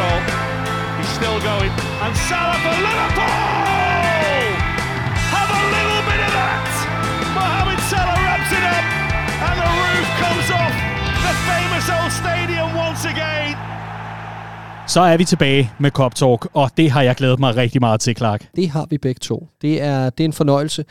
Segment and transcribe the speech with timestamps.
[0.00, 0.20] goal.
[0.98, 1.72] He's still going.
[2.04, 4.44] And Salah for Liverpool!
[5.34, 6.70] Have a little bit of that!
[7.38, 8.86] Mohamed Salah wraps it up,
[9.46, 10.74] and the roof comes off
[11.26, 13.56] the famous old stadium once again.
[14.88, 18.00] Så er vi tilbage med Cop Talk, og det har jeg glædet mig rigtig meget
[18.00, 18.48] til, Clark.
[18.56, 19.48] Det har vi begge to.
[19.62, 20.84] Det er, det er en fornøjelse.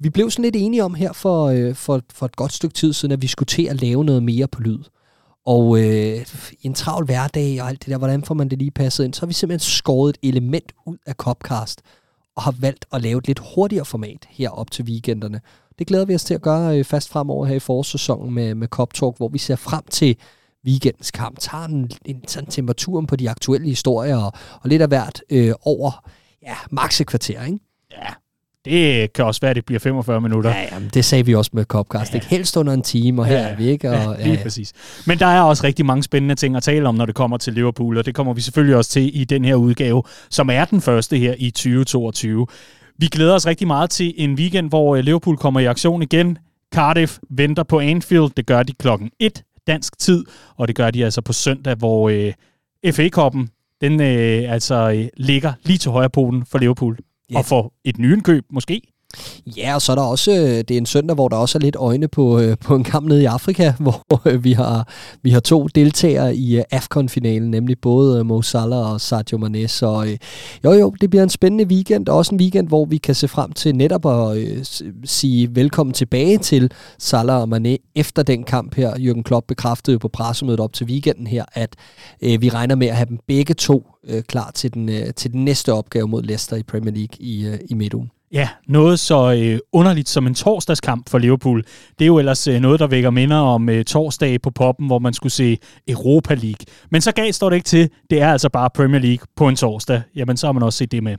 [0.00, 2.92] Vi blev sådan lidt enige om her for, øh, for, for et godt stykke tid
[2.92, 4.78] siden, at vi skulle til at lave noget mere på lyd.
[5.48, 6.26] Og øh,
[6.60, 9.14] i en travl hverdag og alt det der, hvordan får man det lige passet ind,
[9.14, 11.82] så har vi simpelthen skåret et element ud af Copcast
[12.36, 15.40] og har valgt at lave et lidt hurtigere format her op til weekenderne.
[15.78, 18.68] Det glæder vi os til at gøre øh, fast fremover her i forårssæsonen med, med
[18.68, 20.16] Cop Talk, hvor vi ser frem til
[20.66, 24.88] weekendens kamp, tager en, en sådan temperaturen på de aktuelle historier og, og lidt af
[24.88, 26.10] hvert øh, over
[26.42, 27.58] ja, maks et kvarter, ikke?
[27.92, 28.12] Ja,
[28.70, 30.50] det kan også være, at det bliver 45 minutter.
[30.50, 32.12] Ja, jamen, det sagde vi også med Copcast.
[32.12, 32.16] Ja.
[32.16, 33.90] Ikke helst under en time, og her ja, er vi ikke.
[33.90, 34.42] Og, ja, lige ja, ja.
[34.42, 34.72] præcis.
[35.06, 37.52] Men der er også rigtig mange spændende ting at tale om, når det kommer til
[37.52, 40.80] Liverpool, og det kommer vi selvfølgelig også til i den her udgave, som er den
[40.80, 42.46] første her i 2022.
[42.98, 46.38] Vi glæder os rigtig meget til en weekend, hvor øh, Liverpool kommer i aktion igen.
[46.74, 48.30] Cardiff venter på Anfield.
[48.36, 50.24] Det gør de klokken 1 dansk tid,
[50.56, 52.32] og det gør de altså på søndag, hvor øh,
[52.92, 53.48] FA-koppen
[53.80, 56.98] den øh, altså øh, ligger lige til højre polen for Liverpool.
[57.32, 57.38] Ja.
[57.38, 58.82] Og for et nyindkøb måske.
[59.56, 61.60] Ja, og så er der også, øh, det er en søndag, hvor der også er
[61.60, 64.88] lidt øjne på, øh, på en kamp nede i Afrika, hvor øh, vi har,
[65.22, 69.68] vi har to deltagere i AFCON-finalen, nemlig både Mo Salah og Sadio Mane.
[69.68, 70.18] Så
[70.64, 73.28] jo jo, det bliver en spændende weekend, og også en weekend, hvor vi kan se
[73.28, 78.94] frem til netop at sige velkommen tilbage til Salah og Mane efter den kamp her.
[78.94, 81.76] Jürgen Klopp bekræftede på pressemødet op til weekenden her, at
[82.20, 83.86] vi regner med at have dem begge to
[84.28, 88.10] klar til den, til den næste opgave mod Leicester i Premier League i, i midtugen.
[88.32, 91.62] Ja, noget så øh, underligt som en torsdagskamp for Liverpool.
[91.98, 94.98] Det er jo ellers øh, noget, der vækker minder om øh, torsdag på poppen, hvor
[94.98, 96.66] man skulle se Europa League.
[96.90, 97.90] Men så galt står det ikke til.
[98.10, 100.02] Det er altså bare Premier League på en torsdag.
[100.16, 101.16] Jamen, så har man også set det med.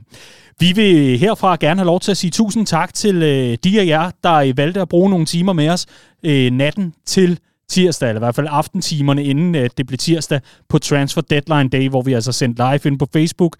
[0.60, 3.86] Vi vil herfra gerne have lov til at sige tusind tak til øh, de af
[3.86, 5.86] jer, der øh, valgte at bruge nogle timer med os
[6.24, 7.38] øh, natten til
[7.70, 11.88] tirsdag, eller i hvert fald aftentimerne, inden øh, det blev tirsdag på Transfer Deadline Day,
[11.88, 13.56] hvor vi altså sendte live ind på Facebook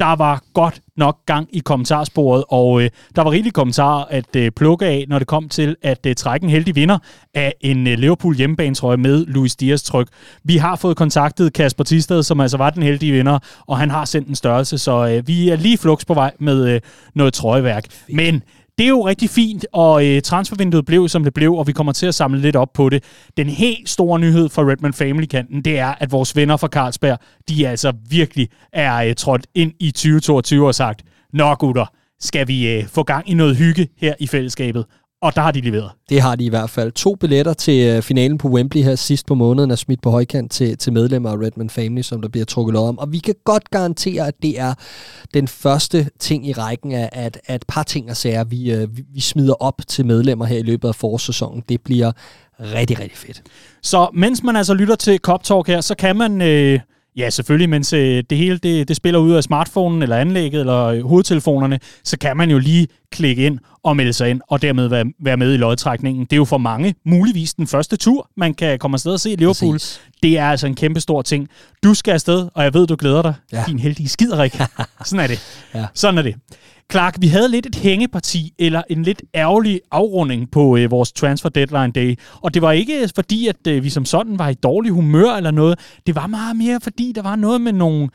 [0.00, 4.50] der var godt nok gang i kommentarsporet, og øh, der var rigelige kommentarer at øh,
[4.50, 6.98] plukke af, når det kom til at øh, trække en heldig vinder
[7.34, 10.08] af en øh, Liverpool hjemmebanetrøje med Luis Dias tryk.
[10.44, 14.04] Vi har fået kontaktet Kasper Tisted, som altså var den heldige vinder, og han har
[14.04, 16.80] sendt en størrelse, så øh, vi er lige flux på vej med øh,
[17.14, 17.84] noget trøjeværk.
[18.08, 18.42] Men
[18.80, 21.92] det er jo rigtig fint, og øh, transfervinduet blev, som det blev, og vi kommer
[21.92, 23.04] til at samle lidt op på det.
[23.36, 27.68] Den helt store nyhed for Redman Family-kanten, det er, at vores venner fra Carlsberg, de
[27.68, 31.02] altså virkelig er øh, trådt ind i 2022 og sagt,
[31.32, 31.86] Nå gutter,
[32.20, 34.84] skal vi øh, få gang i noget hygge her i fællesskabet?
[35.22, 35.90] Og der har de leveret.
[36.08, 36.92] Det har de i hvert fald.
[36.92, 40.52] To billetter til øh, finalen på Wembley her sidst på måneden er smidt på højkant
[40.52, 42.98] til, til medlemmer af Redman Family, som der bliver trukket lov om.
[42.98, 44.74] Og vi kan godt garantere, at det er
[45.34, 48.96] den første ting i rækken af at, at et par ting og sager, vi, øh,
[48.96, 51.64] vi, vi smider op til medlemmer her i løbet af forårssæsonen.
[51.68, 52.12] Det bliver
[52.60, 53.42] rigtig, rigtig fedt.
[53.82, 56.42] Så mens man altså lytter til Cop Talk her, så kan man...
[56.42, 56.80] Øh
[57.16, 61.02] Ja, selvfølgelig, mens øh, det hele det, det spiller ud af smartphonen eller anlægget eller
[61.02, 65.04] hovedtelefonerne, så kan man jo lige klikke ind og melde sig ind, og dermed være,
[65.20, 66.24] være med i lodtrækningen.
[66.24, 69.28] Det er jo for mange muligvis den første tur, man kan komme afsted og se
[69.28, 69.74] Liverpool.
[69.74, 70.00] Præcis.
[70.22, 71.48] Det er altså en kæmpe stor ting.
[71.84, 73.34] Du skal afsted, og jeg ved, du glæder dig.
[73.52, 73.64] Ja.
[73.66, 74.52] Din heldige skiderik.
[75.04, 75.66] Sådan er det.
[75.74, 75.86] Ja.
[75.94, 76.34] Sådan er det.
[76.90, 81.48] Clark, vi havde lidt et hængeparti, eller en lidt ærgerlig afrunding på øh, vores Transfer
[81.48, 82.18] Deadline Day.
[82.34, 85.34] Og det var ikke øh, fordi, at øh, vi som sådan var i dårlig humør
[85.34, 85.78] eller noget.
[86.06, 88.08] Det var meget mere, fordi der var noget med nogle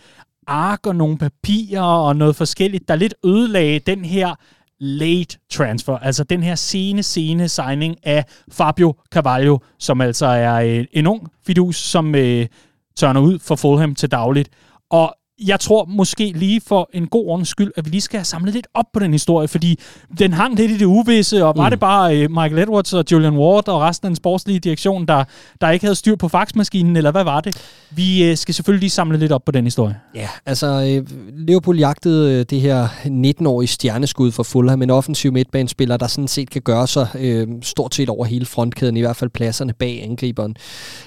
[0.47, 4.35] ark og nogle papirer og noget forskelligt, der lidt ødelagde den her
[4.79, 10.85] late transfer, altså den her sene, sene signing af Fabio Carvalho, som altså er øh,
[10.91, 12.47] en ung fidus, som øh,
[12.95, 14.49] tørner ud for Fulham til dagligt.
[14.89, 18.25] Og jeg tror måske lige for en god ordens skyld, at vi lige skal have
[18.25, 19.79] samlet lidt op på den historie, fordi
[20.19, 21.69] den hang lidt i det uvisse, og var mm.
[21.69, 25.23] det bare uh, Michael Edwards og Julian Ward og resten af den sportslige direktion, der,
[25.61, 27.57] der ikke havde styr på faxmaskinen, eller hvad var det?
[27.91, 29.99] Vi uh, skal selvfølgelig lige samle lidt op på den historie.
[30.15, 36.07] Ja, altså uh, Liverpool jagtede det her 19-årige stjerneskud for Fulham, en offensiv midtbanespiller, der
[36.07, 39.73] sådan set kan gøre sig uh, stort set over hele frontkæden, i hvert fald pladserne
[39.73, 40.55] bag angriberen.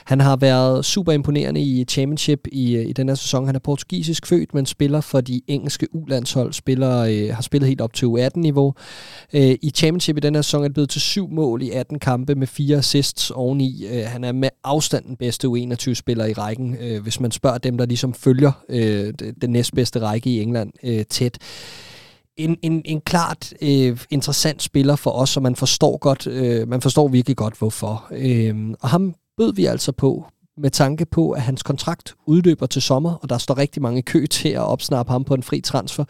[0.05, 3.47] Han har været super imponerende i Championship i, i den her sæson.
[3.47, 7.69] Han er portugisisk engelsk født, men spiller for de engelske ulandshold, spiller, øh, har spillet
[7.69, 8.75] helt op til U18-niveau.
[9.33, 11.99] Øh, I Championship i den her sæson er det blevet til syv mål i 18
[11.99, 13.87] kampe med fire assists oveni.
[13.87, 17.79] Øh, han er med afstand den bedste U21-spiller i rækken, øh, hvis man spørger dem,
[17.79, 21.39] der ligesom følger øh, den næstbedste række i England øh, tæt
[22.37, 26.81] en, en, en klart øh, interessant spiller for os, og man forstår godt, øh, man
[26.81, 28.07] forstår virkelig godt hvorfor.
[28.11, 30.25] Øh, og ham bød vi altså på
[30.59, 34.27] med tanke på, at hans kontrakt udløber til sommer, og der står rigtig mange kø
[34.27, 36.05] til at opsnappe ham på en fri transfer.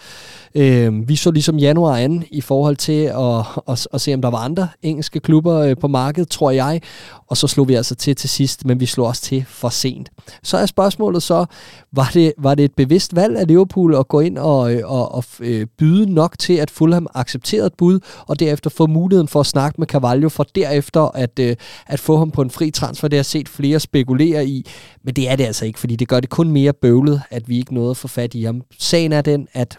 [0.54, 4.30] Øh, vi så ligesom januar an i forhold til at, at, at se, om der
[4.30, 6.80] var andre engelske klubber øh, på markedet, tror jeg,
[7.26, 10.08] og så slog vi altså til til sidst, men vi slog også til for sent.
[10.42, 11.46] Så er spørgsmålet så,
[11.92, 15.14] var det, var det et bevidst valg af Liverpool at gå ind og, øh, og,
[15.14, 19.40] og øh, byde nok til, at Fulham accepterede et bud, og derefter få muligheden for
[19.40, 21.40] at snakke med Carvalho, for derefter at,
[21.86, 23.08] at få ham på en fri transfer.
[23.08, 24.66] Det har set flere spekulere i,
[25.04, 27.58] men det er det altså ikke, fordi det gør det kun mere bøvlet, at vi
[27.58, 28.62] ikke nåede at få fat i ham.
[28.78, 29.78] Sagen er den, at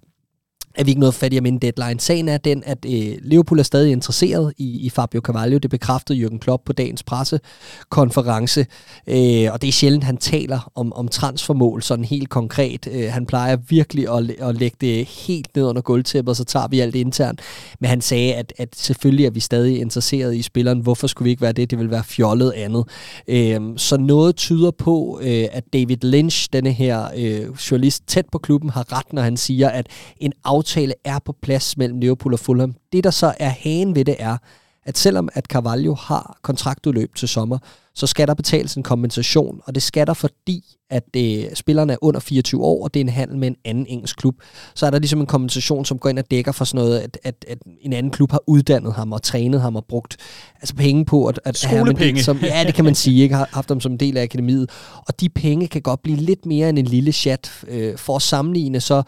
[0.79, 1.99] er vi ikke noget fattigere med en deadline.
[1.99, 5.57] Sagen er den, at øh, Liverpool er stadig interesseret i, i Fabio Carvalho.
[5.57, 8.65] Det bekræftede Jürgen Klopp på dagens pressekonference.
[9.07, 12.87] Øh, og det er sjældent, han taler om, om transfermål sådan helt konkret.
[12.91, 16.67] Øh, han plejer virkelig at, at lægge det helt ned under gulvtæppet, og så tager
[16.67, 17.39] vi alt internt.
[17.79, 20.79] Men han sagde, at, at selvfølgelig er vi stadig interesseret i spilleren.
[20.79, 21.71] Hvorfor skulle vi ikke være det?
[21.71, 22.83] Det vil være fjollet andet.
[23.27, 28.37] Øh, så noget tyder på, øh, at David Lynch, denne her øh, journalist tæt på
[28.37, 29.87] klubben, har ret, når han siger, at
[30.19, 32.75] en aftale er på plads mellem Liverpool og Fulham.
[32.91, 34.37] Det, der så er hagen ved det, er,
[34.85, 37.57] at selvom at Carvalho har kontraktudløb til sommer,
[37.99, 41.97] så skal der betales en kompensation, og det skal der, fordi at øh, spillerne er
[42.01, 44.35] under 24 år, og det er en handel med en anden engelsk klub.
[44.75, 47.17] Så er der ligesom en kompensation, som går ind og dækker for sådan noget, at,
[47.23, 50.17] at, at en anden klub har uddannet ham og trænet ham og brugt
[50.55, 53.35] altså penge på at, at have ham del som, ja, det kan man sige, ikke
[53.35, 54.69] har haft ham som en del af akademiet.
[55.07, 57.51] Og de penge kan godt blive lidt mere end en lille chat.
[57.67, 59.03] Øh, for at sammenligne, så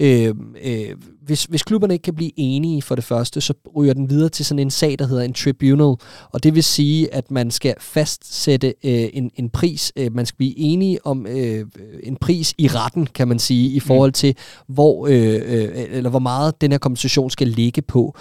[0.00, 0.34] øh,
[0.64, 4.28] øh, hvis, hvis klubberne ikke kan blive enige for det første, så ryger den videre
[4.28, 5.96] til sådan en sag, der hedder en tribunal.
[6.32, 7.74] Og det vil sige, at man skal
[8.32, 9.92] fastsætte øh, en, en pris.
[9.96, 11.66] Øh, man skal blive enige om øh,
[12.02, 14.36] en pris i retten, kan man sige, i forhold til,
[14.66, 18.16] hvor, øh, øh, eller hvor meget den her kompensation skal ligge på.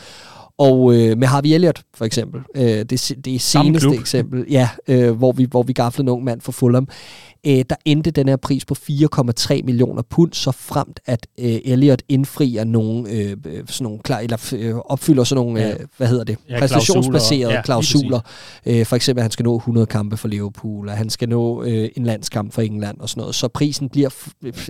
[0.57, 5.31] Og øh, med Harvey Elliott, for eksempel, øh, det, det seneste eksempel, ja, øh, hvor,
[5.31, 8.65] vi, hvor vi gaflede en ung mand for Fulham, øh, der endte den her pris
[8.65, 14.19] på 4,3 millioner pund, så fremt at øh, Elliot indfrier nogle, øh, sådan nogle klar,
[14.19, 15.71] eller øh, opfylder sådan nogle, ja.
[15.71, 18.19] øh, hvad hedder det, ja, præstationsbaserede ja, klausuler.
[18.65, 21.63] Øh, for eksempel, at han skal nå 100 kampe for Liverpool, og han skal nå
[21.63, 23.35] øh, en landskamp for England og sådan noget.
[23.35, 24.09] Så prisen bliver,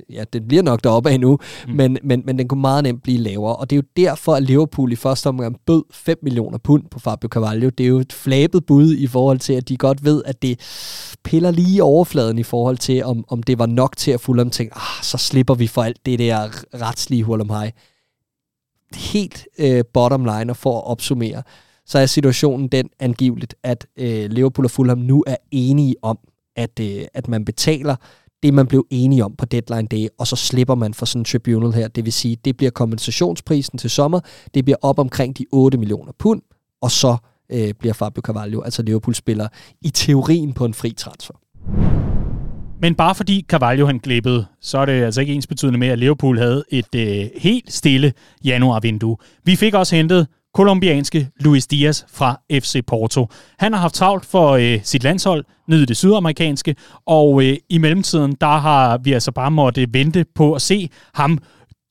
[0.10, 1.38] ja, den bliver nok deroppe af nu,
[1.68, 1.74] mm.
[1.74, 3.56] men, men, men den kunne meget nemt blive lavere.
[3.56, 7.00] Og det er jo derfor, at Liverpool i første omgang bød 5 millioner pund på
[7.00, 7.70] Fabio Carvalho.
[7.70, 10.60] Det er jo et flabet bud i forhold til, at de godt ved, at det
[11.24, 14.78] piller lige overfladen i forhold til, om, om det var nok til at Fulham tænkte,
[14.78, 17.72] ah, så slipper vi for alt det der retslige hul om hej.
[18.96, 21.44] Helt øh, bottom line, og for at opsummere,
[21.86, 26.20] så er situationen den angiveligt, at øh, Liverpool og Fulham nu er enige om,
[26.56, 27.96] at, øh, at man betaler
[28.44, 31.26] det, man blev enige om på deadline day, og så slipper man for sådan en
[31.26, 31.88] tribunal her.
[31.88, 34.20] Det vil sige, det bliver kompensationsprisen til sommer,
[34.54, 36.42] det bliver op omkring de 8 millioner pund,
[36.82, 37.18] og så
[37.52, 39.48] øh, bliver Fabio Carvalho, altså Liverpool-spiller,
[39.82, 41.36] i teorien på en fri transfer.
[42.82, 46.00] Men bare fordi Carvalho han glippede, så er det altså ikke ens betydende med, at
[46.00, 48.14] Liverpool havde et øh, helt stille
[48.44, 49.18] januarvindue.
[49.44, 53.28] Vi fik også hentet kolumbianske Luis Diaz fra FC Porto.
[53.60, 56.76] Han har haft travlt for øh, sit landshold nede i det sydamerikanske,
[57.06, 61.40] og øh, i mellemtiden, der har vi altså bare måtte vente på at se ham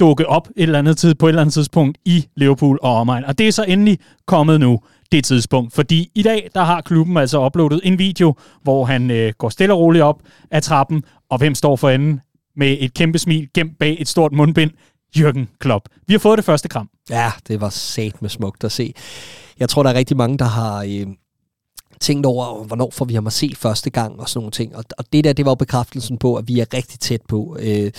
[0.00, 3.24] dukke op et eller andet tid, på et eller andet tidspunkt i Liverpool og omegn.
[3.24, 4.80] Og det er så endelig kommet nu
[5.12, 5.74] det tidspunkt.
[5.74, 9.74] Fordi i dag, der har klubben altså uploadet en video, hvor han øh, går stille
[9.74, 12.20] og roligt op ad trappen, og hvem står for enden
[12.56, 14.70] med et kæmpe smil gemt bag et stort mundbind?
[15.16, 15.88] Jürgen Klopp.
[16.06, 16.88] Vi har fået det første kram.
[17.10, 18.94] Ja, det var sat med smukt at se.
[19.60, 21.06] Jeg tror, der er rigtig mange, der har øh,
[22.00, 24.76] tænkt over, hvornår får vi ham at se første gang og sådan nogle ting.
[24.76, 27.56] Og, og det der, det var jo bekræftelsen på, at vi er rigtig tæt på.
[27.60, 27.90] Øh,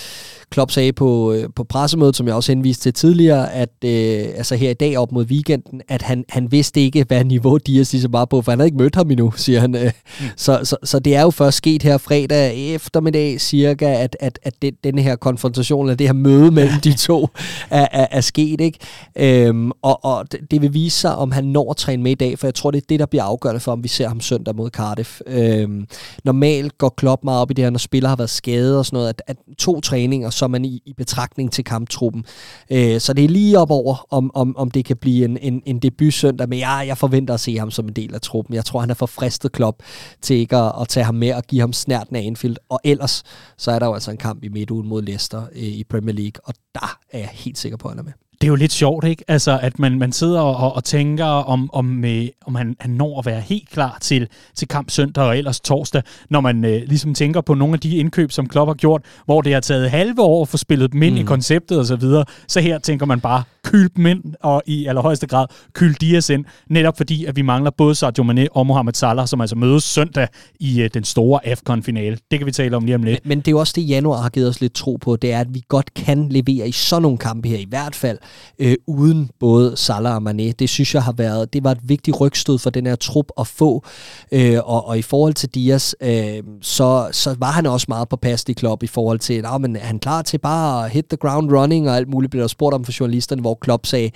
[0.50, 4.56] Klopp sagde på, øh, på pressemødet, som jeg også henviste til tidligere, at øh, altså
[4.56, 8.14] her i dag op mod weekenden, at han, han vidste ikke, hvad niveau Dias ligesom
[8.14, 9.76] var på, for han havde ikke mødt ham endnu, siger han.
[9.76, 10.26] Øh, mm.
[10.38, 14.54] så, så, så det er jo først sket her fredag eftermiddag cirka, at, at, at
[14.84, 17.28] den her konfrontation, eller det her møde mellem de to,
[17.70, 18.62] er, er, er sket.
[18.62, 18.80] Ikke?
[19.16, 22.40] Øhm, og, og det vil vise sig, om han når at træne med i dag,
[22.40, 24.56] for jeg tror, det er det, der bliver afgørende for, om vi ser ham søndag
[24.56, 25.22] mod Cardiff.
[25.28, 25.88] Øhm,
[26.24, 28.98] normalt går Klopp meget op i det her, når spillere har været skadet og sådan
[28.98, 32.26] noget, at, at to træninger, så er man i, i betragtning til kamptruppen.
[32.72, 35.62] Øh, så det er lige op over, om, om, om det kan blive en, en,
[35.66, 38.56] en debut søndag, men jeg, jeg forventer at se ham som en del af truppen.
[38.56, 39.84] Jeg tror, han er for fristet Klopp
[40.22, 42.58] til ikke at, at tage ham med og give ham snærten af Anfield.
[42.70, 43.24] Og ellers,
[43.58, 46.42] så er der jo altså en kamp i midtugen mod Leicester øh, i Premier League,
[46.44, 48.72] og der er jeg helt sikker på, at han er med det er jo lidt
[48.72, 49.24] sjovt, ikke?
[49.28, 53.20] Altså, at man, man sidder og, og tænker, om, om, øh, om han, han når
[53.20, 57.14] at være helt klar til, til kamp søndag og ellers torsdag, når man øh, ligesom
[57.14, 60.22] tænker på nogle af de indkøb, som Klopp har gjort, hvor det har taget halve
[60.22, 61.22] år at få spillet dem ind mm.
[61.22, 62.26] i konceptet og så videre.
[62.48, 66.46] Så her tænker man bare, kyl dem ind, og i allerhøjeste grad kyl Dias ind,
[66.70, 70.28] netop fordi, at vi mangler både Sadio Mane og Mohamed Salah, som altså mødes søndag
[70.60, 72.18] i øh, den store AFCON-finale.
[72.32, 73.20] Det kan vi tale om lige om lidt.
[73.24, 75.34] Men, men det er jo også det, januar har givet os lidt tro på, det
[75.34, 78.18] er, at vi godt kan levere i sådan nogle kampe her, i hvert fald
[78.60, 80.52] øh, uden både Salah og Mané.
[80.60, 83.48] Det synes jeg har været, det var et vigtigt rygstød for den her trup at
[83.48, 83.84] få.
[84.32, 88.16] Øh, og, og i forhold til Dias, øh, så, så var han også meget på
[88.16, 91.06] pas i klub i forhold til, at men er han klar til bare at hit
[91.06, 94.12] the ground running og alt muligt, blev der spurgt om for journalisterne, hvor Klopp sagde,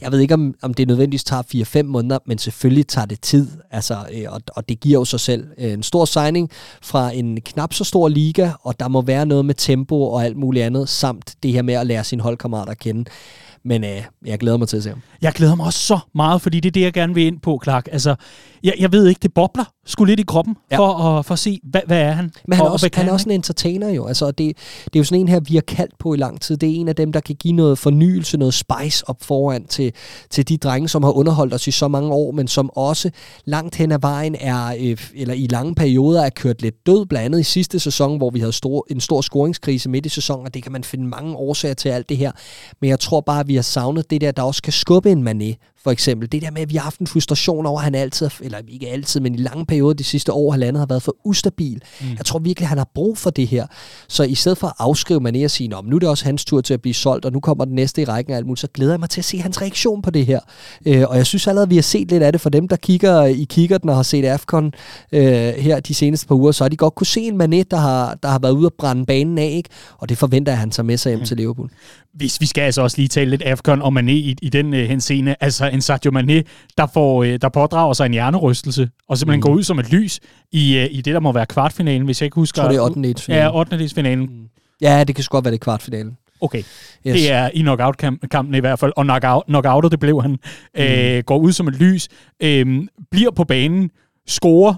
[0.00, 1.42] jeg ved ikke, om, om det nødvendigvis tager
[1.82, 5.20] 4-5 måneder, men selvfølgelig tager det tid, altså, øh, og, og det giver jo sig
[5.20, 6.50] selv øh, en stor signing
[6.82, 10.36] fra en knap så stor liga, og der må være noget med tempo og alt
[10.36, 13.04] muligt andet, samt det her med at lære sine holdkammerater at kende.
[13.68, 15.02] Men øh, jeg glæder mig til at se ham.
[15.22, 17.60] Jeg glæder mig også så meget, fordi det er det, jeg gerne vil ind på,
[17.64, 17.88] Clark.
[17.92, 18.14] Altså,
[18.62, 20.78] jeg, jeg ved ikke, det bobler sgu lidt i kroppen, ja.
[20.78, 22.32] for, at, for at se, hvad, hvad er han?
[22.48, 24.06] Men han og, også, han er også en entertainer jo.
[24.06, 26.56] Altså, det, det er jo sådan en her, vi har kaldt på i lang tid.
[26.56, 29.92] Det er en af dem, der kan give noget fornyelse, noget spice op foran til,
[30.30, 33.10] til de drenge, som har underholdt os i så mange år, men som også
[33.44, 37.24] langt hen ad vejen er, øh, eller i lange perioder er kørt lidt død, blandt
[37.24, 40.54] andet i sidste sæson, hvor vi havde stor, en stor scoringskrise midt i sæsonen, og
[40.54, 42.32] det kan man finde mange årsager til alt det her.
[42.80, 45.28] Men jeg tror bare, at vi har savnet det der, der også kan skubbe en
[45.28, 46.32] Mané, for eksempel.
[46.32, 48.88] Det der med, at vi har haft en frustration over, at han altid, eller ikke
[48.88, 51.82] altid, men i lange perioder de sidste år, landet har været for ustabil.
[52.00, 52.06] Mm.
[52.16, 53.66] Jeg tror virkelig, at han har brug for det her.
[54.08, 56.60] Så i stedet for at afskrive Mané og sige, nu er det også hans tur
[56.60, 58.68] til at blive solgt, og nu kommer den næste i rækken og alt muligt, så
[58.74, 60.40] glæder jeg mig til at se hans reaktion på det her.
[60.86, 63.24] Øh, og jeg synes allerede, vi har set lidt af det for dem, der kigger
[63.24, 64.72] i kikkerten og har set AFCON
[65.12, 65.22] øh,
[65.54, 68.18] her de seneste par uger, så har de godt kunne se en Mané, der har,
[68.22, 69.68] der har været ude at brænde banen af, ikke?
[69.98, 71.26] og det forventer jeg, at han tager med sig hjem mm.
[71.26, 71.70] til Liverpool.
[72.14, 74.88] Hvis vi skal altså også lige tale lidt AFCON og Mané i, i den øh,
[74.88, 76.42] henseende, altså en Sadio Mané,
[76.78, 79.42] der, får, øh, der pådrager sig en hjernerystelse, og simpelthen mm.
[79.42, 80.20] går ud som et lys
[80.52, 82.62] i, øh, i det, der må være kvartfinalen, hvis jeg ikke husker.
[82.62, 83.34] Jeg tror, det er 8.
[83.34, 83.88] Ja, 8.
[83.94, 84.26] finalen.
[84.26, 84.48] Mm.
[84.80, 86.16] Ja, det kan sgu godt være, det kvartfinalen.
[86.40, 86.64] Okay, yes.
[87.02, 90.30] det er i knockout-kampen i hvert fald, og knockout, knockoutet, det blev han.
[90.30, 90.82] Mm.
[90.82, 92.08] Øh, går ud som et lys,
[92.42, 92.66] øh,
[93.10, 93.90] bliver på banen,
[94.26, 94.74] scorer,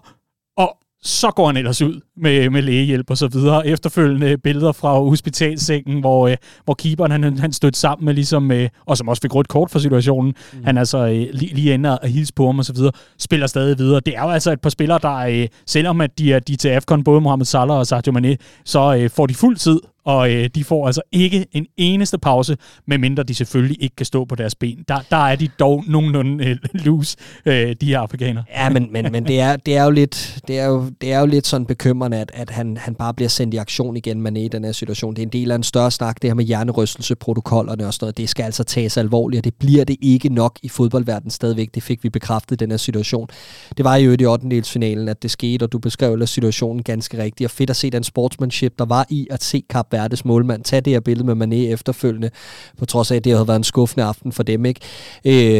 [1.03, 3.67] så går han ellers ud med, med lægehjælp og så videre.
[3.67, 8.69] Efterfølgende billeder fra hospitalsengen, hvor, øh, hvor keeperen han, han stødte sammen med, ligesom, øh,
[8.87, 10.35] og som også fik rødt kort for situationen.
[10.53, 10.65] Mm.
[10.65, 12.93] Han er så øh, lige, lige ender og hilse på ham og så videre.
[13.19, 14.01] Spiller stadig videre.
[14.07, 16.57] Det er jo altså et par spillere, der, øh, selvom at de er, de er
[16.57, 20.33] til AFCON, både Mohamed Salah og Sadio Mane, så øh, får de fuld tid og
[20.33, 24.35] øh, de får altså ikke en eneste pause, medmindre de selvfølgelig ikke kan stå på
[24.35, 24.85] deres ben.
[24.89, 27.17] Der, der er de dog nogenlunde øh, loose,
[27.47, 28.45] øh, de her afrikanere.
[28.55, 31.21] Ja, men, men, men det, er, det, er jo lidt, det, er jo, det er
[31.21, 34.37] jo lidt sådan bekymrende, at, at han, han bare bliver sendt i aktion igen, man
[34.37, 35.15] i den her situation.
[35.15, 38.19] Det er en del af en større snak, det her med hjernerystelseprotokollerne og sådan noget.
[38.19, 41.75] Det skal altså tages alvorligt, og det bliver det ikke nok i fodboldverdenen stadigvæk.
[41.75, 43.29] Det fik vi bekræftet i den her situation.
[43.77, 44.63] Det var jo i 8.
[44.63, 47.47] finalen, at det skete, og du beskrev situationen ganske rigtigt.
[47.47, 50.81] Og fedt at se den sportsmanship, der var i at se Kap Verdes målmand tage
[50.81, 52.31] det her billede med Mané efterfølgende,
[52.79, 54.65] på trods af, at det havde været en skuffende aften for dem.
[54.65, 54.81] Ikke?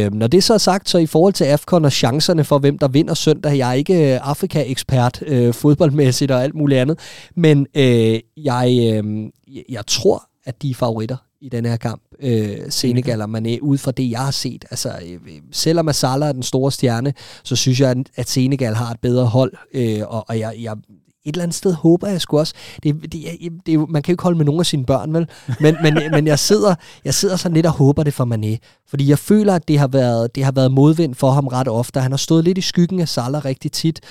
[0.05, 2.77] Øh, når det så er sagt, så i forhold til AFCON og chancerne for, hvem
[2.77, 6.99] der vinder søndag, jeg er ikke øh, Afrika-ekspert øh, fodboldmæssigt og alt muligt andet,
[7.35, 9.29] men øh, jeg, øh,
[9.69, 13.77] jeg tror, at de er favoritter i den her kamp, øh, Senegal og Mané, ud
[13.77, 14.65] fra det, jeg har set.
[14.71, 15.19] Altså, øh,
[15.51, 19.53] selvom Salah er den store stjerne, så synes jeg, at Senegal har et bedre hold,
[19.73, 20.75] øh, og, og jeg, jeg,
[21.25, 22.53] et eller andet sted håber jeg sgu også.
[22.83, 25.27] Det, det, det, det, man kan jo ikke holde med nogen af sine børn, vel?
[25.59, 26.75] Men, men, men jeg, sidder,
[27.05, 28.57] jeg sidder sådan lidt og håber det for Mané.
[28.91, 31.99] Fordi jeg føler, at det har, været, det har været modvind for ham ret ofte.
[31.99, 34.01] Han har stået lidt i skyggen af Salah rigtig tit.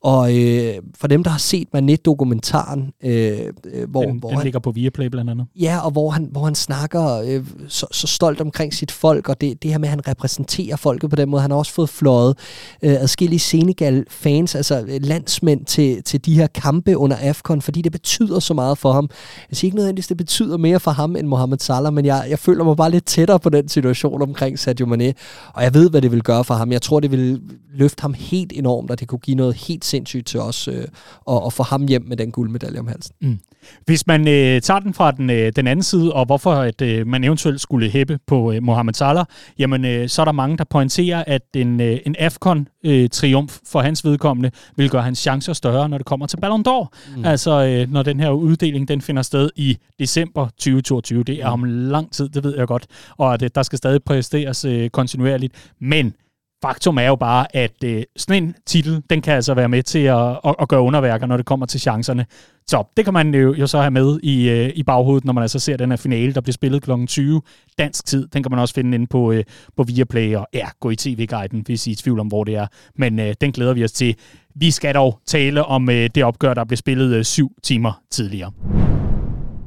[0.00, 4.44] Og øh, for dem, der har set Manet-dokumentaren, øh, øh, hvor, den, hvor den han,
[4.44, 5.46] ligger på Viaplay blandt andet.
[5.60, 9.40] Ja, og hvor han, hvor han snakker øh, så, så stolt omkring sit folk, og
[9.40, 11.42] det, det her med, at han repræsenterer folket på den måde.
[11.42, 12.38] Han har også fået fløjet
[12.82, 17.92] øh, adskillige Senegal-fans, altså øh, landsmænd til, til de her kampe under AFCON, fordi det
[17.92, 19.08] betyder så meget for ham.
[19.50, 22.38] Jeg siger ikke nødvendigvis, det betyder mere for ham end Mohamed Salah, men jeg, jeg
[22.38, 25.14] føler mig bare lidt tættere på den situation omkring Sadio Mane,
[25.54, 26.72] og jeg ved, hvad det vil gøre for ham.
[26.72, 27.40] Jeg tror, det vil
[27.74, 30.84] løfte ham helt enormt, og det kunne give noget helt sindssygt til os, øh,
[31.24, 33.14] og, og få ham hjem med den guldmedalje om halsen.
[33.20, 33.38] Mm.
[33.84, 37.06] Hvis man øh, tager den fra den, øh, den anden side, og hvorfor at, øh,
[37.06, 39.24] man eventuelt skulle hæppe på øh, Mohamed Salah,
[39.58, 43.80] jamen øh, så er der mange, der pointerer, at en, øh, en AFCON øh, for
[43.80, 46.88] hans vedkommende vil gøre hans chancer større, når det kommer til Ballon d'Or.
[47.16, 47.24] Mm.
[47.24, 51.22] Altså øh, når den her uddeling den finder sted i december 2022.
[51.24, 54.02] Det er om lang tid, det ved jeg godt, og at øh, der skal stadig
[54.02, 55.72] præsteres øh, kontinuerligt.
[55.80, 56.14] Men
[56.62, 59.98] faktum er jo bare, at øh, sådan en titel, den kan altså være med til
[59.98, 62.26] at, at, at gøre underværker, når det kommer til chancerne.
[62.66, 65.42] Så det kan man jo, jo så have med i, øh, i baghovedet, når man
[65.42, 66.90] altså ser den her finale, der bliver spillet kl.
[67.06, 67.42] 20
[67.78, 68.28] dansk tid.
[68.28, 69.44] Den kan man også finde inde på, øh,
[69.76, 72.54] på Viaplay, og ja, gå i tv-guiden, hvis I er i tvivl om, hvor det
[72.54, 72.66] er.
[72.96, 74.16] Men øh, den glæder vi os til.
[74.54, 78.52] Vi skal dog tale om øh, det opgør, der blev spillet øh, syv timer tidligere.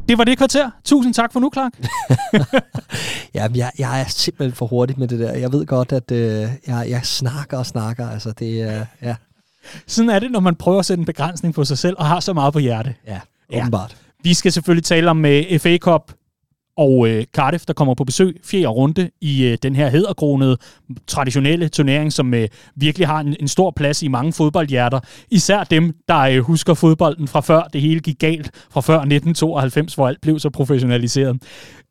[0.09, 0.69] Det var det kvarter.
[0.85, 1.73] Tusind tak for nu, Clark.
[3.35, 5.33] ja, jeg, jeg er simpelthen for hurtig med det der.
[5.33, 8.09] Jeg ved godt, at øh, jeg, jeg snakker og snakker.
[8.09, 8.45] Altså, det.
[8.45, 9.15] Øh, ja.
[9.87, 12.19] Sådan er det, når man prøver at sætte en begrænsning på sig selv og har
[12.19, 12.95] så meget på hjerte.
[13.07, 13.19] Ja,
[13.53, 13.91] åbenbart.
[13.91, 14.19] Ja.
[14.23, 16.11] Vi skal selvfølgelig tale om uh, øh, FA Cup
[16.79, 20.57] og øh, Cardiff, der kommer på besøg fjerde runde i øh, den her hedderkronede,
[21.07, 24.99] traditionelle turnering, som øh, virkelig har en, en stor plads i mange fodboldhjerter.
[25.31, 29.93] Især dem, der øh, husker fodbolden fra før det hele gik galt, fra før 1992,
[29.93, 31.37] hvor alt blev så professionaliseret.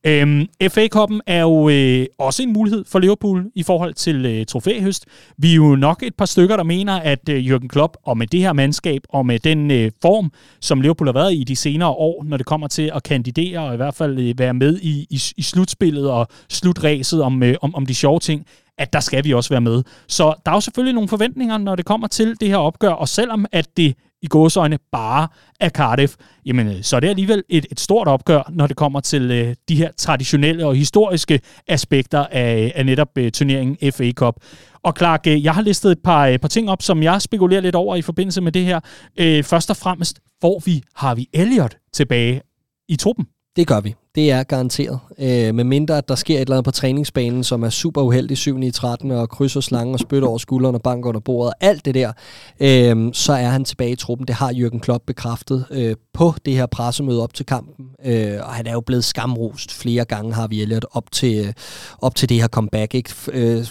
[0.07, 5.07] Øhm, FA-koppen er jo øh, også en mulighed for Liverpool i forhold til øh, trofæhøst.
[5.39, 8.27] Vi er jo nok et par stykker, der mener, at øh, Jürgen Klopp og med
[8.27, 11.89] det her mandskab og med den øh, form, som Liverpool har været i de senere
[11.89, 15.07] år, når det kommer til at kandidere og i hvert fald øh, være med i,
[15.11, 18.47] i, i slutspillet og slutræset om, øh, om, om de sjove ting,
[18.79, 19.83] at der skal vi også være med.
[20.09, 23.09] Så der er jo selvfølgelig nogle forventninger, når det kommer til det her opgør, og
[23.09, 25.29] selvom at det i gåsøjne bare
[25.61, 26.15] af Cardiff,
[26.47, 29.55] jamen øh, så er det alligevel et, et stort opgør, når det kommer til øh,
[29.69, 34.35] de her traditionelle og historiske aspekter af, af netop øh, turneringen FA Cup.
[34.83, 37.61] Og Clark, øh, jeg har listet et par, øh, par ting op, som jeg spekulerer
[37.61, 38.81] lidt over i forbindelse med det her.
[39.17, 42.43] Øh, først og fremmest, hvor vi har vi Elliot tilbage
[42.89, 43.27] i truppen?
[43.57, 43.95] Det gør vi.
[44.15, 44.99] Det er garanteret.
[45.21, 48.37] Øh, med mindre, at der sker et eller andet på træningsbanen, som er super uheldig
[48.37, 51.55] 7 i 13 og krydser slangen og spytter over skulderen og banker under bordet.
[51.61, 52.13] Alt det der,
[52.61, 54.27] øh, så er han tilbage i truppen.
[54.27, 57.87] Det har Jürgen Klopp bekræftet øh, på det her pressemøde op til kampen.
[58.05, 61.53] Øh, og han er jo blevet skamrost flere gange, har vi Elliot, op til, øh,
[61.99, 62.95] op til det her comeback.
[62.95, 63.11] Ikke?
[63.33, 63.67] Øh,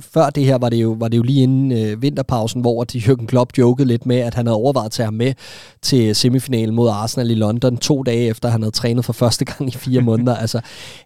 [0.00, 2.98] før det her var det jo, var det jo lige inden øh, vinterpausen, hvor de
[2.98, 5.34] Jürgen Klopp jokede lidt med, at han havde overvejet at tage ham med
[5.82, 9.68] til semifinalen mod Arsenal i London to dage efter, han havde trænet for første gang
[9.68, 10.60] i fire måneder, altså,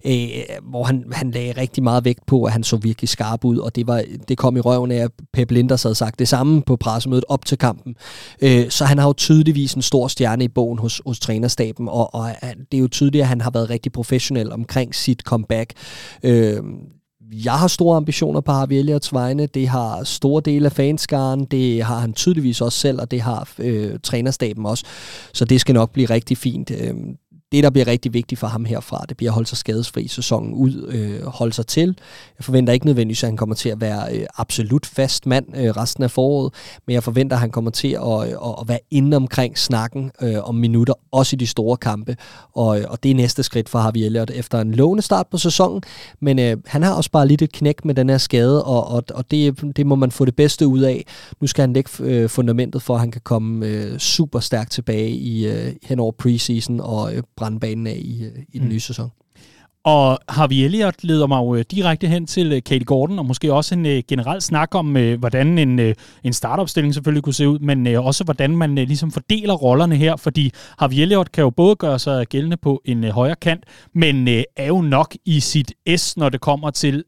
[0.06, 0.26] øh,
[0.62, 3.76] hvor han, han lagde rigtig meget vægt på, at han så virkelig skarp ud, og
[3.76, 6.76] det, var, det kom i røven af, at Pep Linders havde sagt det samme på
[6.76, 7.96] pressemødet op til kampen.
[8.42, 12.14] Øh, så han har jo tydeligvis en stor stjerne i bogen hos, hos trænerstaben, og,
[12.14, 15.72] og øh, det er jo tydeligt, at han har været rigtig professionel omkring sit comeback.
[16.22, 16.62] Øh,
[17.44, 19.46] jeg har store ambitioner på Harvey Elliots vegne.
[19.46, 21.44] Det har store dele af fanskaren.
[21.44, 24.84] Det har han tydeligvis også selv, og det har øh, trænerstaben også.
[25.32, 26.70] Så det skal nok blive rigtig fint.
[26.70, 26.94] Øh,
[27.54, 30.54] det, der bliver rigtig vigtigt for ham herfra, det bliver at holde sig skadesfri sæsonen
[30.54, 31.98] ud, øh, holde sig til.
[32.38, 35.70] Jeg forventer ikke nødvendigvis, at han kommer til at være øh, absolut fast mand øh,
[35.70, 36.54] resten af foråret,
[36.86, 40.48] men jeg forventer, at han kommer til at, øh, at være inde omkring snakken øh,
[40.48, 42.16] om minutter, også i de store kampe.
[42.52, 45.38] Og, øh, og det er næste skridt for Harvey Elliott efter en lovende start på
[45.38, 45.82] sæsonen,
[46.20, 49.04] men øh, han har også bare lidt et knæk med den her skade, og, og,
[49.14, 51.04] og det, det må man få det bedste ud af.
[51.40, 55.10] Nu skal han lægge øh, fundamentet for, at han kan komme øh, super stærkt tilbage
[55.10, 58.72] i øh, hen over preseason og øh, brænde banen af i, øh, i den mm.
[58.72, 59.10] nye sæson.
[59.84, 63.52] Og Harvey Elliott leder mig jo øh, direkte hen til øh, Katie Gordon, og måske
[63.52, 65.94] også en øh, generel snak om, hvordan en,
[66.24, 70.16] en startopstilling selvfølgelig kunne se ud, men også hvordan man uh, ligesom fordeler rollerne her,
[70.16, 74.28] fordi Harvey Elliott kan jo både gøre sig gældende på en uh, højre kant, men
[74.28, 77.04] er jo nok i sit S, når det kommer til,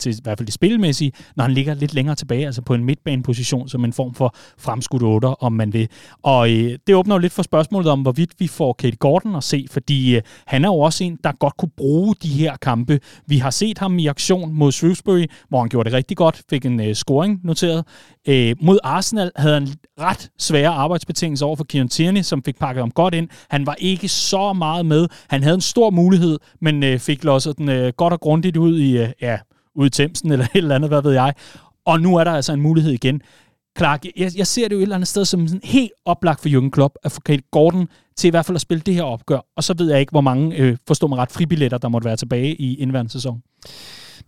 [0.00, 2.84] til i hvert fald det spilmæssige, når han ligger lidt længere tilbage, altså på en
[2.84, 5.88] midtbaneposition som en form for fremskudt otter, om man vil.
[6.22, 6.48] Og
[6.86, 10.16] det åbner jo lidt for spørgsmålet om, hvorvidt vi får Katie Gordon at se, fordi
[10.16, 13.00] uh, han er jo også en, der godt kunne bruge bruge de her kampe.
[13.26, 16.64] Vi har set ham i aktion mod Shrewsbury, hvor han gjorde det rigtig godt, fik
[16.64, 17.84] en øh, scoring noteret.
[18.28, 19.68] Øh, mod Arsenal havde han
[20.00, 23.28] ret svære arbejdsbetingelser over for Kieran Tierney, som fik pakket ham godt ind.
[23.50, 25.08] Han var ikke så meget med.
[25.28, 28.78] Han havde en stor mulighed, men øh, fik losset den øh, godt og grundigt ud
[28.78, 29.38] i, øh, ja,
[29.74, 31.34] ud i Thamesen eller et eller andet, hvad ved jeg.
[31.86, 33.22] Og nu er der altså en mulighed igen.
[33.78, 36.48] Clark, jeg, jeg ser det jo et eller andet sted som sådan helt oplagt for
[36.48, 39.40] Jürgen Klopp at få Kate Gordon til i hvert fald at spille det her opgør.
[39.56, 42.16] Og så ved jeg ikke, hvor mange, øh, forstår mig ret, fribilletter, der måtte være
[42.16, 43.42] tilbage i indværende sæson.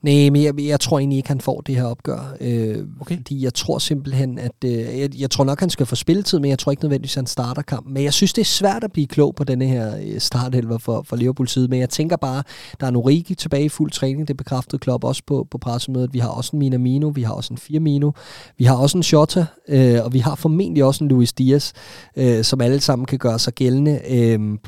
[0.03, 2.37] Nej, men jeg, jeg tror egentlig ikke, han får det her opgør.
[2.41, 3.17] Øh, okay.
[3.17, 4.53] Fordi jeg tror simpelthen, at...
[4.65, 7.21] Øh, jeg, jeg tror nok, han skal få spilletid, men jeg tror ikke nødvendigvis, at
[7.21, 7.95] han starter kampen.
[7.95, 11.03] Men jeg synes, det er svært at blive klog på denne her øh, starthelver for,
[11.03, 11.69] for Liverpools side.
[11.69, 12.43] Men jeg tænker bare,
[12.81, 14.29] der er Norigi tilbage i fuld træning.
[14.29, 16.13] Det bekræftede Klopp også på, på pressemødet.
[16.13, 18.11] Vi har også en Minamino, vi har også en Firmino,
[18.59, 21.73] vi har også en Shota, øh, og vi har formentlig også en Luis Diaz,
[22.17, 24.01] øh, som alle sammen kan gøre sig gældende.
[24.11, 24.59] Øh,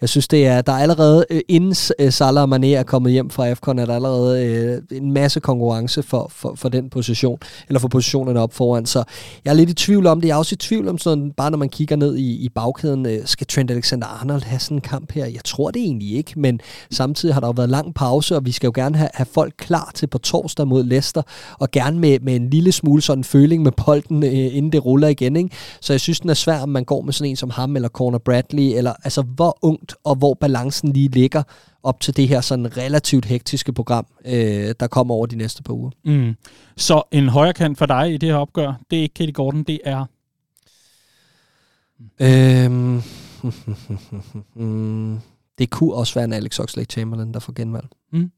[0.00, 3.12] jeg synes, det er, der er allerede, øh, inden øh, Salah og Mané er kommet
[3.12, 7.38] hjem fra AFCON, er der allerede øh, en masse konkurrence for, for, for den position,
[7.68, 8.86] eller for positionerne op foran.
[8.86, 9.04] Så
[9.44, 10.28] jeg er lidt i tvivl om det.
[10.28, 13.06] Jeg er også i tvivl om sådan, bare når man kigger ned i, i bagkæden,
[13.06, 15.26] øh, skal Trent Alexander-Arnold have sådan en kamp her?
[15.26, 18.52] Jeg tror det egentlig ikke, men samtidig har der jo været lang pause, og vi
[18.52, 21.22] skal jo gerne have, have folk klar til på torsdag mod Leicester,
[21.58, 25.08] og gerne med, med en lille smule sådan føling med bolden, øh, inden det ruller
[25.08, 25.36] igen.
[25.36, 25.50] Ikke?
[25.80, 27.88] Så jeg synes, den er svær, om man går med sådan en som ham, eller
[27.88, 31.42] Corner Bradley, eller altså hvor ung ungt, og hvor balancen lige ligger
[31.82, 35.74] op til det her sådan relativt hektiske program, øh, der kommer over de næste par
[35.74, 35.90] uger.
[36.04, 36.34] Mm.
[36.76, 39.62] Så en højre kant for dig i det her opgør, det er ikke Katie Gordon,
[39.62, 40.04] det er...
[42.20, 43.02] Øhm,
[45.58, 47.86] det kunne også være en Alex Oxlade-Chamberlain, der får genvalg.
[48.12, 48.30] Mm.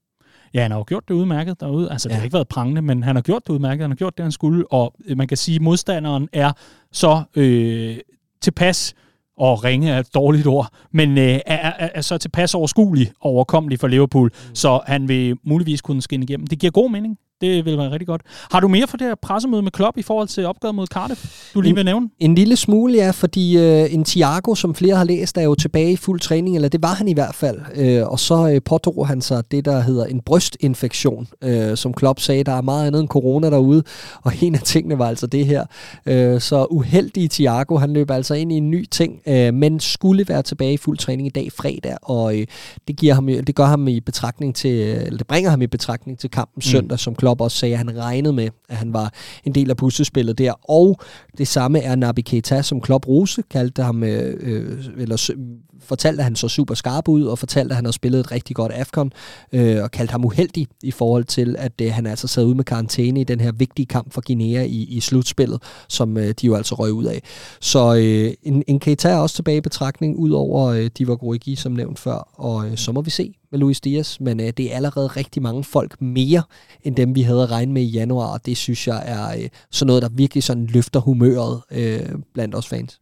[0.54, 1.92] Ja, han har jo gjort det udmærket derude.
[1.92, 2.18] Altså, det ja.
[2.18, 3.82] har ikke været prangende, men han har gjort det udmærket.
[3.82, 4.72] Han har gjort det, han skulle.
[4.72, 6.52] Og øh, man kan sige, at modstanderen er
[6.92, 7.96] så øh,
[8.40, 8.94] tilpas
[9.38, 13.30] og ringe er et dårligt ord, men øh, er, er, er så tilpas overskuelig og
[13.30, 14.54] overkommelig for Liverpool, mm.
[14.54, 16.46] så han vil muligvis kunne skinne igennem.
[16.46, 17.18] Det giver god mening.
[17.40, 18.22] Det vil være rigtig godt.
[18.52, 21.52] Har du mere for det her pressemøde med Klopp i forhold til opgaven mod Cardiff,
[21.54, 22.08] du lige vil nævne?
[22.18, 25.92] En lille smule, ja, fordi øh, en Thiago, som flere har læst, er jo tilbage
[25.92, 27.60] i fuld træning, eller det var han i hvert fald.
[27.74, 32.20] Øh, og så øh, pådrog han sig det, der hedder en brystinfektion, øh, som Klopp
[32.20, 33.82] sagde, der er meget andet end corona derude,
[34.22, 35.64] og en af tingene var altså det her.
[36.06, 40.24] Øh, så uheldig Thiago, han løb altså ind i en ny ting, øh, men skulle
[40.28, 42.46] være tilbage i fuld træning i dag fredag, og øh,
[42.88, 46.18] det, giver ham, det gør ham i betragtning til, eller det bringer ham i betragtning
[46.18, 46.62] til kampen mm.
[46.62, 49.12] søndag, som Klopp Klopp også sagde, at han regnede med, at han var
[49.44, 50.70] en del af puslespillet der.
[50.70, 51.00] Og
[51.38, 55.32] det samme er Nabi Keita, som Klopp Rose kaldte ham, øh, øh eller
[55.80, 58.56] fortalte, at han så super skarp ud, og fortalte, at han havde spillet et rigtig
[58.56, 59.12] godt AFCON,
[59.52, 62.64] øh, og kaldte ham uheldig i forhold til, at øh, han altså sad ude med
[62.64, 66.54] karantæne i den her vigtige kamp for Guinea i, i slutspillet, som øh, de jo
[66.54, 67.22] altså røg ud af.
[67.60, 71.56] Så øh, en, en Keita er også tilbage i betragtning, ud over øh, Divock Origi,
[71.56, 74.72] som nævnt før, og øh, så må vi se, med Luis Diaz, men øh, det
[74.72, 76.42] er allerede rigtig mange folk mere,
[76.82, 79.86] end dem vi havde regnet med i januar, og det synes jeg er øh, sådan
[79.86, 82.00] noget, der virkelig sådan løfter humøret øh,
[82.34, 83.00] blandt os fans.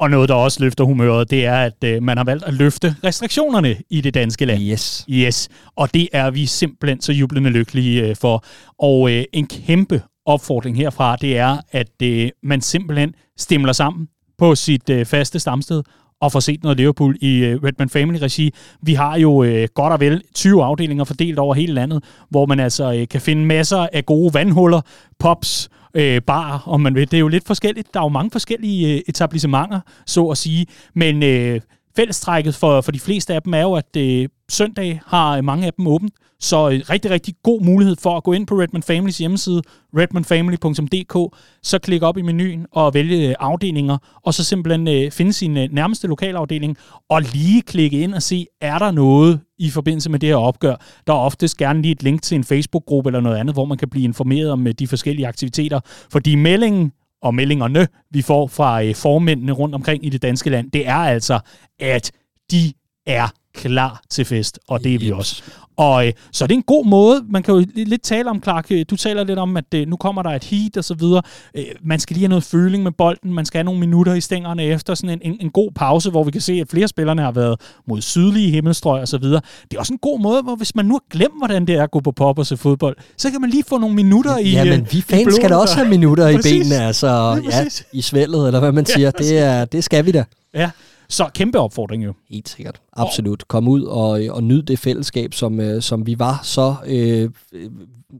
[0.00, 2.96] Og noget, der også løfter humøret, det er, at øh, man har valgt at løfte
[3.04, 4.62] restriktionerne i det danske land.
[4.62, 5.06] Yes.
[5.10, 5.48] Yes.
[5.76, 8.44] Og det er vi simpelthen så jublende lykkelige øh, for.
[8.78, 14.54] Og øh, en kæmpe opfordring herfra, det er, at øh, man simpelthen stemler sammen på
[14.54, 15.82] sit øh, faste stamsted
[16.24, 18.54] og få set noget Liverpool i øh, Redman Family-regi.
[18.82, 22.60] Vi har jo øh, godt og vel 20 afdelinger fordelt over hele landet, hvor man
[22.60, 24.80] altså øh, kan finde masser af gode vandhuller,
[25.18, 27.10] pops, øh, bar, om man vil.
[27.10, 27.94] Det er jo lidt forskelligt.
[27.94, 30.66] Der er jo mange forskellige øh, etablissementer, så at sige.
[30.94, 31.60] Men øh,
[31.96, 35.66] fællestrækket for, for de fleste af dem er jo, at øh, søndag har øh, mange
[35.66, 36.14] af dem åbent.
[36.40, 39.62] Så øh, rigtig, rigtig god mulighed for at gå ind på Redman Families hjemmeside,
[39.96, 45.32] redmanfamily.dk, så klikke op i menuen og vælge øh, afdelinger, og så simpelthen øh, finde
[45.32, 46.76] sin øh, nærmeste lokalafdeling,
[47.10, 50.76] og lige klikke ind og se, er der noget i forbindelse med det her opgør.
[51.06, 53.78] Der er oftest gerne lige et link til en Facebook-gruppe eller noget andet, hvor man
[53.78, 55.80] kan blive informeret om øh, de forskellige aktiviteter.
[56.10, 56.92] Fordi meldingen
[57.24, 60.96] og meldingerne, vi får fra øh, formændene rundt omkring i det danske land, det er
[60.96, 61.40] altså,
[61.80, 62.12] at
[62.50, 62.72] de
[63.06, 65.42] er klar til fest, og det er vi også.
[65.76, 68.66] Og øh, så det er en god måde, man kan jo lidt tale om, Clark,
[68.70, 71.22] øh, du taler lidt om, at øh, nu kommer der et heat og så videre.
[71.56, 74.20] Øh, man skal lige have noget føling med bolden, man skal have nogle minutter i
[74.20, 77.22] stængerne efter sådan en, en, en god pause, hvor vi kan se, at flere spillerne
[77.22, 79.40] har været mod sydlige himmelstrøg og så videre.
[79.70, 81.82] Det er også en god måde, hvor hvis man nu har glemt, hvordan det er
[81.82, 84.50] at gå på pop og se fodbold, så kan man lige få nogle minutter i
[84.50, 88.46] Ja, men vi fans skal da også have minutter i benene, altså ja, i svældet,
[88.46, 89.10] eller hvad man siger.
[89.18, 90.24] Ja, det, er, det skal vi da.
[90.54, 90.70] Ja,
[91.08, 92.12] så kæmpe opfordring jo.
[92.30, 92.80] Helt sikkert.
[92.92, 93.48] Absolut.
[93.48, 97.30] Kom ud og, og nyd det fællesskab, som, øh, som vi var så øh,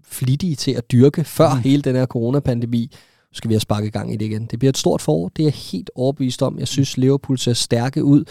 [0.04, 1.60] flittige til at dyrke før mm.
[1.60, 2.90] hele den her coronapandemi
[3.34, 4.46] skal vi have sparket gang i det igen.
[4.50, 6.58] Det bliver et stort forår, det er jeg helt overbevist om.
[6.58, 8.24] Jeg synes, Liverpool ser stærke ud.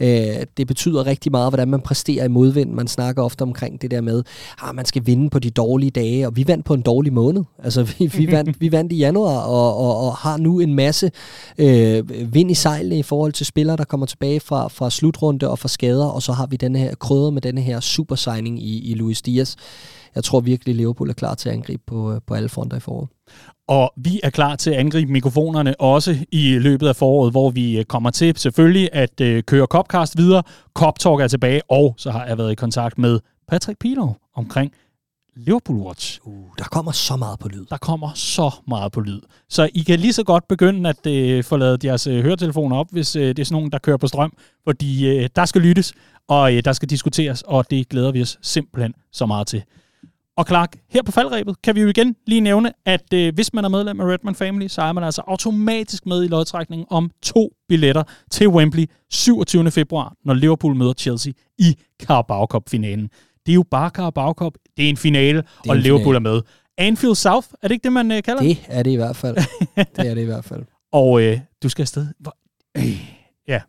[0.00, 2.72] Øh, det betyder rigtig meget, hvordan man præsterer i modvind.
[2.72, 5.90] Man snakker ofte omkring det der med, at ah, man skal vinde på de dårlige
[5.90, 7.44] dage, og vi vandt på en dårlig måned.
[7.58, 11.10] Altså, vi, vi, vandt, vi vandt i januar, og, og, og har nu en masse
[11.58, 15.58] øh, vind i sejlene i forhold til spillere, der kommer tilbage fra, fra slutrunde og
[15.58, 18.90] fra skader, og så har vi denne her krydder med denne her super signing i,
[18.90, 19.56] i Luis Diaz.
[20.14, 23.08] Jeg tror virkelig, Liverpool er klar til at angribe på, på alle fronter i foråret.
[23.68, 27.78] Og vi er klar til at angribe mikrofonerne også i løbet af foråret, hvor vi
[27.78, 30.42] øh, kommer til selvfølgelig at øh, køre Copcast videre.
[30.74, 34.72] Cop Talk er tilbage, og så har jeg været i kontakt med Patrick Pilo omkring
[35.36, 36.20] Liverpool Watch.
[36.24, 37.64] Uh, der kommer så meget på lyd.
[37.70, 39.20] Der kommer så meget på lyd.
[39.48, 42.86] Så I kan lige så godt begynde at øh, få lavet jeres øh, høretelefoner op,
[42.92, 44.32] hvis øh, det er sådan nogen, der kører på strøm.
[44.64, 45.92] Fordi øh, der skal lyttes,
[46.28, 49.62] og øh, der skal diskuteres, og det glæder vi os simpelthen så meget til.
[50.36, 53.64] Og Clark, her på faldrebet kan vi jo igen lige nævne, at øh, hvis man
[53.64, 57.52] er medlem af Redman Family, så er man altså automatisk med i lodtrækningen om to
[57.68, 59.70] billetter til Wembley 27.
[59.70, 63.08] februar, når Liverpool møder Chelsea i Carabao Cup-finalen.
[63.46, 64.52] Det er jo bare Carabao Cup.
[64.76, 66.30] Det er en finale, er og en Liverpool finale.
[66.30, 66.42] er med.
[66.78, 68.56] Anfield South, er det ikke det, man øh, kalder det?
[68.56, 69.36] Det er det i hvert fald.
[69.96, 70.64] det er det i hvert fald.
[70.92, 72.06] og øh, du skal afsted.
[72.20, 72.36] Hvor...
[72.76, 73.10] Øh,
[73.48, 73.60] ja.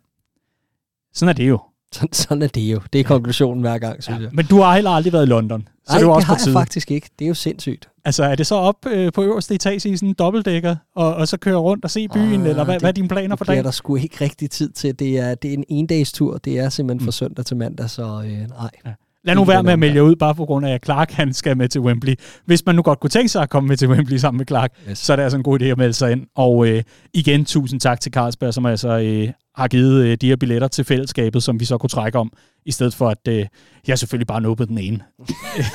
[1.14, 1.60] Sådan er det jo.
[1.92, 2.82] Sådan, sådan er det jo.
[2.94, 4.30] Det er konklusionen hver gang, synes ja, jeg.
[4.34, 5.68] Men du har heller aldrig været i London.
[5.88, 7.10] Så Ej, det, er også det har jeg faktisk ikke.
[7.20, 7.90] Det er jo sindssygt.
[8.06, 11.28] Altså, er det så op øh, på øverste etage i sådan en dobbeltdækker, og, og
[11.28, 13.46] så køre rundt og se byen, ah, eller hvad, det, hvad er dine planer for
[13.46, 13.58] dagen?
[13.58, 15.00] Det er der sgu ikke rigtig tid til.
[15.00, 16.38] Det er, det er en endagstur.
[16.38, 17.06] Det er simpelthen mm.
[17.06, 18.70] fra søndag til mandag, så øh, nej.
[18.86, 18.92] Ja.
[19.24, 21.58] Lad nu være med at melde ud, bare på grund af, at Clark han skal
[21.58, 22.16] med til Wembley.
[22.46, 24.72] Hvis man nu godt kunne tænke sig at komme med til Wembley sammen med Clark,
[24.90, 24.98] yes.
[24.98, 26.28] så er det altså en god idé at melde sig ind.
[26.36, 30.36] Og øh, igen, tusind tak til Carlsberg, som altså øh, har givet øh, de her
[30.36, 32.32] billetter til fællesskabet, som vi så kunne trække om,
[32.68, 33.46] i stedet for at øh,
[33.88, 35.00] jeg selvfølgelig bare nåede den ene.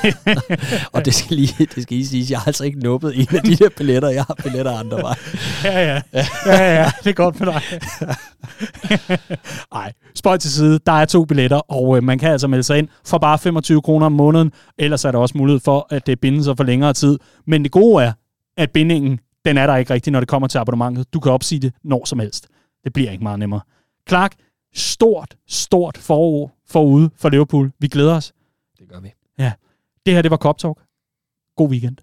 [0.93, 3.43] og det skal, lige, det skal lige sige, jeg har altså ikke nubbet en af
[3.43, 5.15] de der billetter, jeg har billetter andre vej.
[5.63, 6.01] ja, ja.
[6.45, 7.61] ja, ja, det er godt for dig.
[9.73, 10.79] Nej, spøj til side.
[10.85, 13.81] Der er to billetter, og øh, man kan altså melde sig ind for bare 25
[13.81, 14.51] kroner om måneden.
[14.77, 17.19] Ellers er der også mulighed for, at det bindes sig for længere tid.
[17.47, 18.11] Men det gode er,
[18.57, 21.13] at bindingen, den er der ikke rigtig, når det kommer til abonnementet.
[21.13, 22.47] Du kan opsige det når som helst.
[22.83, 23.61] Det bliver ikke meget nemmere.
[24.09, 24.33] Clark,
[24.73, 27.71] stort, stort forår forude for Liverpool.
[27.79, 28.33] Vi glæder os.
[28.79, 29.13] Det gør vi.
[29.37, 29.53] Ja.
[30.05, 30.77] Det her, det var Cop Talk.
[31.55, 31.97] God weekend.